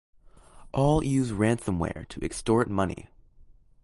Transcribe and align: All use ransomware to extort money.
All 0.71 1.03
use 1.03 1.29
ransomware 1.31 2.07
to 2.07 2.25
extort 2.25 2.67
money. 2.71 3.07